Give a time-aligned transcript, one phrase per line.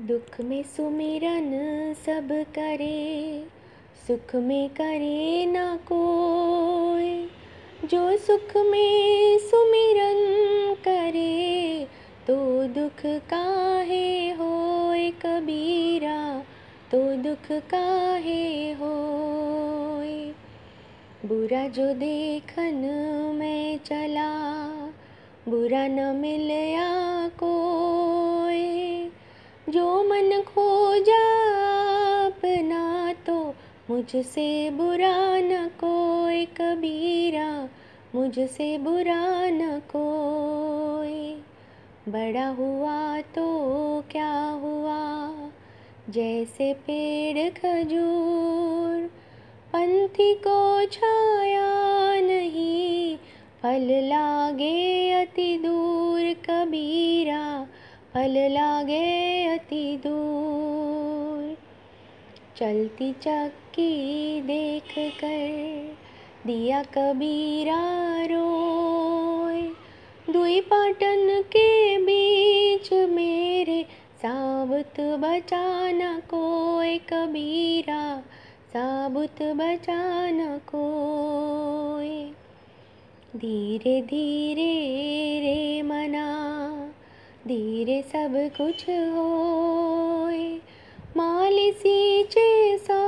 [0.00, 1.50] दुख में सुमिरन
[2.06, 3.44] सब करे,
[4.06, 7.30] सुख में करे ना कोई।
[7.84, 10.20] जो सुख में सुमिरन
[10.74, 11.86] करे
[12.26, 16.44] तो दुख काहे होए कबीरा?
[16.92, 20.32] तो दुख काहे होए?
[21.26, 22.74] बुरा जो देखन
[23.34, 24.60] में चला,
[25.48, 27.89] बुरा न मिलया कोई।
[33.90, 37.68] मुझसे बुरा न कोई कबीरा,
[38.14, 41.34] मुझसे बुरा न कोई।
[42.08, 43.48] बड़ा हुआ तो
[44.10, 45.30] क्या हुआ?
[46.10, 49.06] जैसे पेड़ खजूर,
[49.72, 53.16] पंथी को छाया नहीं।
[53.62, 57.66] फल लागे अति दूर कबीरा,
[58.14, 60.79] फल लागे अति दूर।
[62.60, 63.92] चलती चक्की
[64.40, 65.96] देख कर
[66.46, 67.80] दिया कबीरा
[68.24, 69.62] रोए।
[70.32, 73.86] दुई पाटन के बीच मेरे
[74.22, 78.20] साबुत बचाना कोई कबीरा,
[78.72, 82.32] साबुत बचाना कोई।
[83.36, 84.74] धीरे धीरे
[85.40, 86.28] रे मना,
[87.46, 90.60] धीरे सब कुछ होए।
[91.16, 93.00] माली सींचे सौ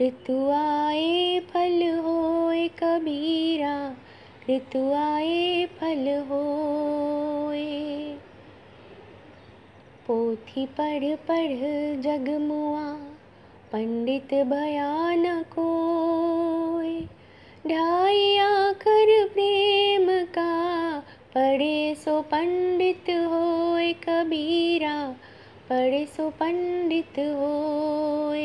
[0.00, 3.96] ऋतु आए फल होए कबीरा,
[4.50, 7.64] ऋतु आए फल होए।
[10.06, 12.92] पोथी पढ़ पढ़ जगमुआ,
[13.72, 17.00] पंडित बयान कोय
[17.66, 20.52] ढाई आखर प्रेम का,
[21.34, 25.14] पढ़े सो पंडित होए कबीरा
[25.70, 28.40] बड़े सो पंडित होए।